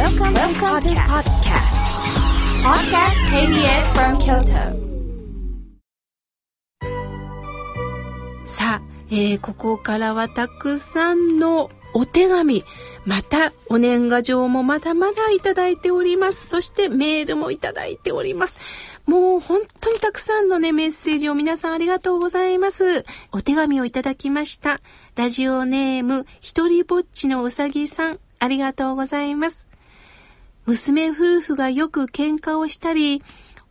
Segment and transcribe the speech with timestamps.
[0.00, 1.76] Welcome, Welcome to podcast.
[2.64, 4.72] Podcast KBS from Kyoto.
[8.46, 12.64] さあ、えーここからはたくさんのお手紙、
[13.04, 16.48] またお年賀状もまだまだいただいております。
[16.48, 18.58] そしてメールもいただいております。
[19.04, 23.04] もう本当にたくさんのね、メッセージを皆さんありがとうございます。
[23.32, 24.80] お手紙をいただきました。
[25.14, 29.69] ラジオネーム、ひとりぼっちのうさぎさん、ありがとうございます。
[30.66, 33.22] 娘夫婦がよく喧嘩をしたり、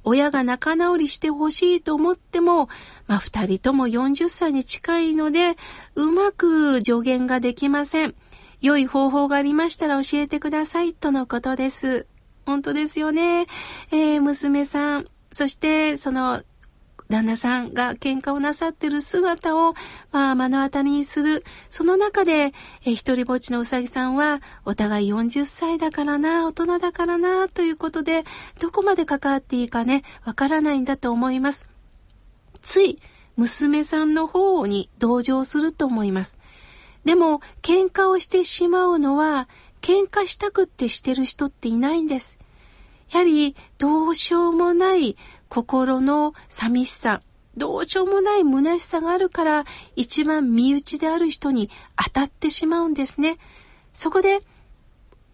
[0.04, 2.70] 親が仲直りしてほしいと思っても、
[3.08, 5.56] まあ、二人とも40歳に近いので、
[5.96, 8.16] うまく助言ができません。
[8.62, 12.08] 良い方法がありましたら教えてください、とのことです。
[12.46, 13.48] 本当ですよね。
[13.92, 16.44] えー娘さん、そして、その、
[17.10, 19.74] 旦那さんが喧嘩をなさってる姿を、
[20.12, 21.44] まあ、目の当たりにする。
[21.68, 22.54] その中で、
[22.86, 28.26] えー一人ぼっちのうさぎさんは、お互い40歳だからな、大人だからな、ということで、
[28.60, 31.68] どこまで関わっていいかね、わからないんだと思います。
[32.62, 33.00] つい、
[33.38, 36.38] 娘さんの方に同情すると思います。
[37.06, 39.50] でも、喧嘩をしてしまうのは、
[39.82, 42.38] 喧嘩したくってしてる人っていないんです。
[43.12, 45.18] やはり、どうしようもない
[45.50, 47.22] 心の寂しさ、
[47.58, 51.70] どうしようもない虚しさがあるから、一番身内である人に
[52.02, 53.38] 当たってしまうんですね。
[53.94, 54.40] そこで、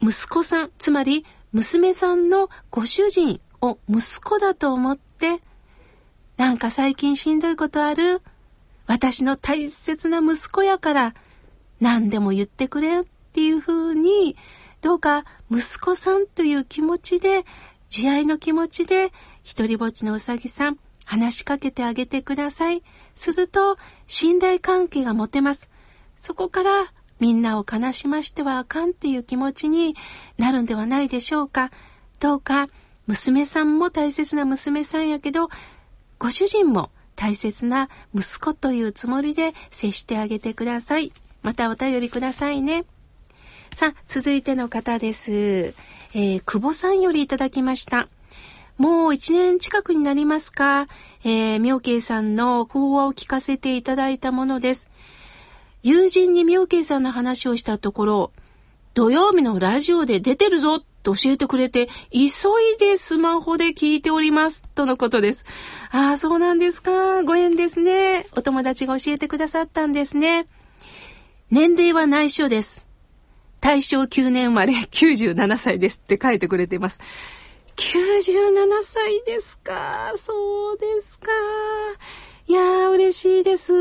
[0.02, 5.40] 息子さん、つまり娘さんのご主人を息子だと思って、
[6.38, 8.22] なんか最近しんどいことある？
[8.88, 11.16] 私の大切な息子やから
[11.80, 14.36] 何でも言ってくれっていう風に
[14.82, 17.46] どうか息子さんという気持ちで
[17.90, 19.12] 慈愛の気持ちで
[19.46, 22.82] 一人ぼっちのうさぎさん話しかけてあげてください。
[23.14, 25.70] すると信頼関係が持てます。
[26.18, 29.96] そこからみんなを悲しましてはあかんっていう気持ちに
[30.40, 31.70] なるんではないでしょうか。
[32.20, 32.68] どうか
[33.06, 35.50] 娘さんも大切な娘さんやけど
[36.18, 41.14] ご主人も大切な息子というつもりで接してあげてください。
[41.44, 42.84] またお便りくださいね。
[43.76, 45.32] さあ、続いての方です。
[45.32, 48.08] えー、久保さんよりいただきました。
[48.78, 50.88] もう一年近くになりますか？
[51.24, 54.90] えー、妙慶さんの法話を聞かせていただいたものです。
[55.82, 58.32] 友人に妙慶さんの話をしたところ、
[58.94, 64.64] 土曜日のラジオで出てるぞと教えてくれて、急いでスマホで聞いております。
[64.74, 65.46] とのことです。
[65.92, 67.24] ああ、そうなんですか。
[67.24, 68.26] ご縁ですね。
[68.36, 70.48] お友達が教えてくださったんですね。
[71.52, 72.88] 年齢は内緒です。
[73.62, 77.00] 大正9年生まれ97歳ですって書いてくれています。
[77.76, 80.14] 97歳ですか？
[80.16, 81.32] そうですか。
[82.48, 83.74] いやー、嬉しいです。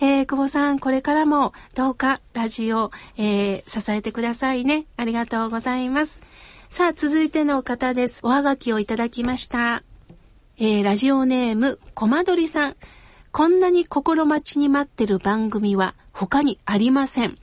[0.00, 4.86] えー、久保さん、これからもどうかラジオ、えー、支えてくださいね。
[4.96, 6.22] ありがとうございます。
[6.68, 8.20] さあ、続いての方です。
[8.22, 9.82] おはがきをいただきました。
[10.58, 12.76] えー、ラジオネーム、コマドリさん。
[13.32, 17.36] こんなに心待ちに待ってる番組は他にありません。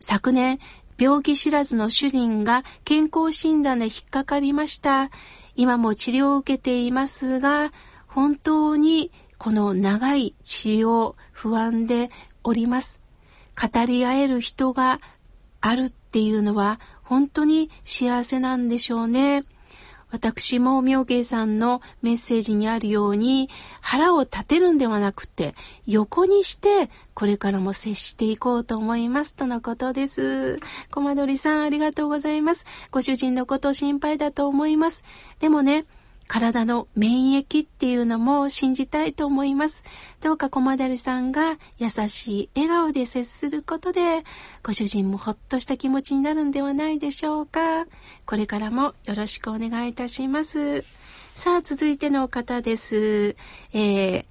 [0.00, 0.58] 昨年、
[1.00, 5.08] 病気知らずの主人が健康診断で引っかかりました。
[5.56, 7.72] 今も治療を受けていますが、
[8.06, 12.10] 本当にこの長い治療不安で
[12.44, 13.00] おります。
[13.58, 15.00] 語り合える人が
[15.62, 19.42] あるっていうのは本当に幸せなんでしょうね。
[20.10, 23.48] 私も妙慶さんのメッセージにあるように
[23.80, 25.54] 腹を立てるんではなくて
[25.86, 30.58] 横にしてこれからも接していこうと思いますとのことです。
[30.90, 32.66] コマドリさんありがとうございます。
[32.90, 35.04] ご主人のこと心配だと思います。
[35.38, 35.84] でもね、
[36.30, 39.82] 体の免疫っていうのも信じたいと思います。
[40.20, 44.22] どうかコマダリさんが優しい笑顔で接することで、
[44.62, 47.84] ご主人もほっとした気持ちになるんではないでしょうか。
[48.26, 50.84] これからもよろしくお願いいたします。
[51.34, 53.34] さあ、続いての方です。
[53.72, 54.24] えー、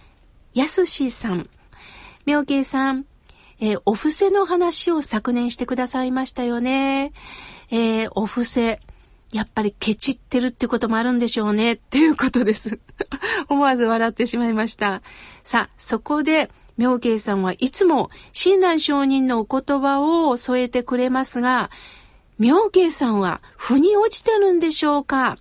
[0.54, 1.50] やすしさん。
[2.26, 3.08] 妙慶さん、
[3.60, 7.12] えーお布施の話を昨年してくださいましたよね。
[7.72, 8.80] えーお布施。
[9.32, 11.74] やっぱりケチってるってこともあるんでしょうね。
[11.74, 12.80] っていうことです。
[13.48, 15.02] 思わず笑ってしまいました。
[15.44, 21.70] さあ、そこで、妙慶さんはいつも親鸞上人のお言葉を添えてくれますが、
[22.40, 25.38] 妙慶さんは腑に落ちてるんでしょうか？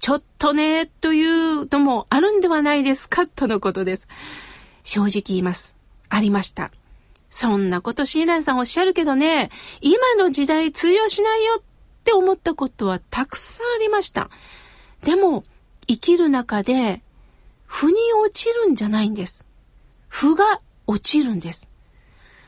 [0.00, 3.26] ちょっとね、というのもあるんではないですか？
[3.26, 4.08] とのことです。
[4.82, 5.76] 正直言います。
[6.08, 6.72] ありました。
[7.30, 9.50] そんなこと親鸞さんおっしゃるけどね、
[9.80, 11.62] 今の時代通用しないよ
[12.00, 14.30] って思ったことはたくさんありました。
[15.04, 15.44] でも、
[15.86, 17.02] 生きる中で、
[17.66, 19.46] 腑に落ちるんじゃないんです。
[20.08, 21.70] 腑が落ちるんです。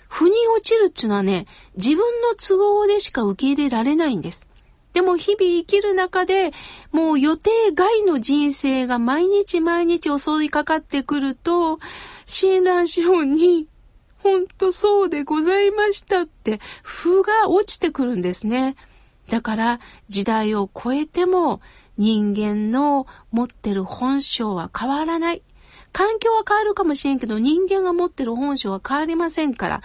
[0.09, 1.47] 腑に落ちるっていうのはね、
[1.77, 4.47] 自分の都合でしか受け入れられないんです。
[4.93, 6.53] でも日々生きる中で、
[6.91, 11.79] もう予定外の人生が毎日毎日襲いかかってくると、
[12.27, 13.69] 親鸞師匠に、
[14.19, 18.77] ほんとそうでございましたって、風が落ちてくるんですね。
[19.29, 21.61] だから時代を超えても
[21.99, 25.43] 人間の持ってる本性は変わらない。
[25.93, 29.83] 環境は変わるかもしれんけど人間が持ってる本性は変わりませんから、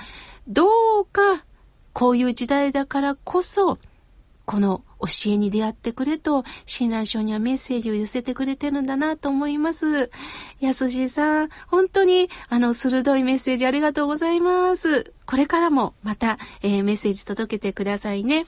[0.47, 0.67] ど
[1.01, 1.45] うか
[1.93, 3.77] こういう時代だからこそ
[4.45, 10.09] この教えに出会ってくれと、親鸞書にはメッセージを寄せてくれてるんだなと思います。
[10.61, 15.13] やすしさん、本当に、あの、鋭いメッセージありがとうございます。
[15.25, 18.45] これからもまた、えー、メッセージ届けてくださいね。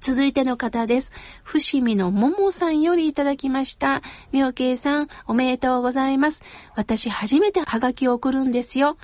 [0.00, 1.10] 続いての方です。
[1.42, 4.02] 伏見のももさんよりいただきました。
[4.32, 6.42] みょうけいさん、おめでとうございます。
[6.76, 8.96] 私初めてハガキを送るんですよ。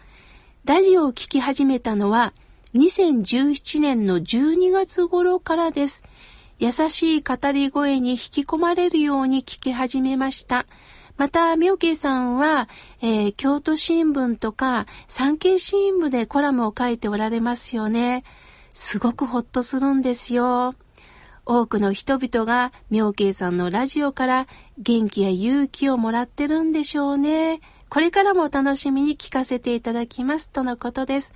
[0.65, 2.33] ラジオを聴き始めたのは、
[2.75, 6.05] 2017年の12月頃からです。
[6.59, 10.67] 優しい語り声に引き込まれるように聞き始めました。
[11.17, 12.69] また、みょけいさんは、
[13.01, 18.25] えー、京都新聞とか産経新聞でコラムを書いておられますよね。
[18.73, 20.75] すごくほっとするんですよ。
[21.47, 24.47] 多くの人々が妙慶さんのラジオから
[24.79, 27.61] 元気や勇気をもらってるんでしょうね。
[27.89, 31.33] これからも楽しみに聞かせていただきますとのことです。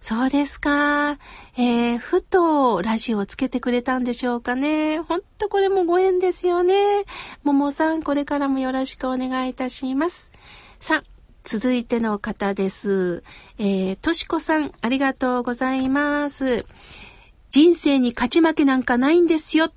[0.00, 1.18] そうですか。
[1.56, 5.00] えー、ふとラジオをつけてくれたんでしょうかね。
[5.00, 7.04] ほんとこれもご縁ですよね。
[7.42, 10.30] ももさん、これからもよろしくお願いいたします。
[10.78, 11.04] さあ、
[11.44, 13.22] 続いての方です。
[13.58, 16.66] えー、としこさん、ありがとうございます。
[17.56, 19.72] 人生に勝ち負けなんかないんですよ。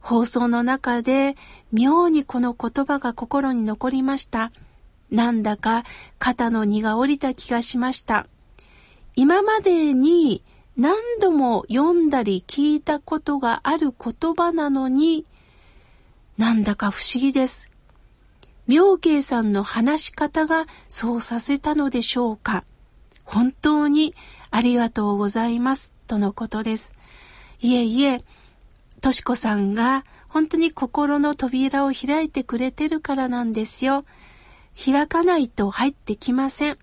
[0.00, 1.36] 放送の中で
[1.70, 4.52] 妙にこの言葉が心に残りました。
[5.10, 5.84] なんだか
[6.18, 8.26] 肩の荷が下りた気がしました。
[9.16, 10.42] 今までに
[10.78, 15.26] 何度も読んだり聞いたことがある言葉なのに、
[16.38, 17.70] なんだか不思議です。
[18.66, 22.64] 妙慶さんの話し方がそうさせたのでしょうか。
[23.24, 24.14] 本当に
[24.50, 25.92] ありがとうございます。
[26.06, 26.94] とのことです。
[27.62, 28.22] いえいえ、
[29.00, 34.04] としこさんが本当に心の扉を開いてくれてるからなんですよ。
[34.82, 36.78] 開かないと入ってきません。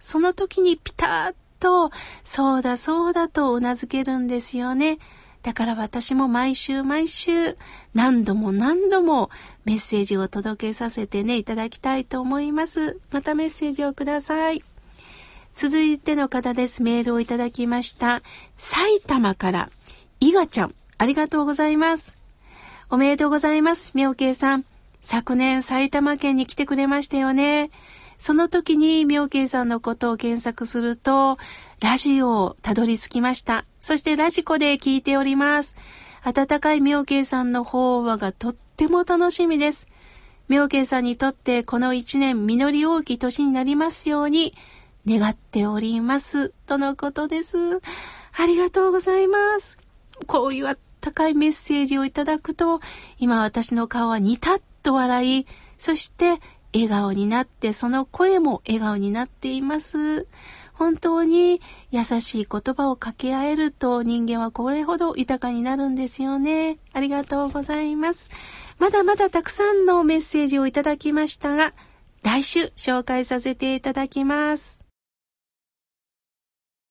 [0.00, 1.90] その時にピタッと、
[2.24, 4.98] そうだそうだとうなずけるんですよね。
[5.42, 7.56] だから私も毎週毎週
[7.94, 9.30] 何度も何度も
[9.64, 13.00] メッセージを届けさせてね、いただきたいと思います。
[13.10, 14.62] またメッセージをください。
[15.54, 16.82] 続いての方です。
[16.82, 18.22] メールをいただきました。
[18.56, 19.70] 埼玉から、
[20.20, 22.16] いがちゃん、ありがとうございます。
[22.90, 23.92] おめでとうございます。
[23.94, 24.64] みょうけいさん。
[25.00, 27.70] 昨年埼玉県に来てくれましたよね。
[28.18, 31.38] その時に妙慶さんのことを検索すると、
[31.80, 33.64] ラジオをたどり着きました。
[33.80, 35.76] そしてラジコで聞いております。
[36.24, 39.86] 温かい妙慶さんの法話がとっても楽しみです。
[40.48, 44.54] 妙慶さんにとってこの一年実り多き年になりますように
[45.06, 46.48] 願っております。
[46.66, 47.56] とのことです。
[48.36, 49.78] ありがとうございます。
[50.26, 52.80] こういうあったかいメッセージをいただくと、
[53.18, 56.40] 今私の顔はニタッと笑い、そして
[56.74, 60.26] 笑顔になって、その声も笑顔になっています。
[60.78, 61.60] 本当に
[61.90, 66.78] 優しい言葉を掛け合えると人間はこれほど豊かになるんですよね。
[66.92, 68.30] ありがとうございます。
[68.78, 71.74] まだまだたくさんのメッセージをいただきましたが、
[72.22, 74.77] 来週紹介させていただきます。